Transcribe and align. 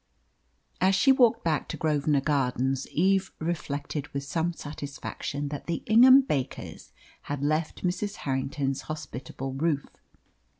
As 0.81 0.95
she 0.95 1.11
walked 1.11 1.43
back 1.43 1.67
to 1.67 1.77
Grosvenor 1.77 2.21
Gardens, 2.21 2.87
Eve 2.89 3.31
reflected 3.37 4.07
with 4.15 4.23
some 4.23 4.51
satisfaction 4.51 5.49
that 5.49 5.67
the 5.67 5.83
Ingham 5.85 6.21
Bakers 6.21 6.91
had 7.29 7.43
left 7.43 7.83
Mrs. 7.83 8.15
Harrington's 8.15 8.81
hospitable 8.89 9.53
roof. 9.53 9.85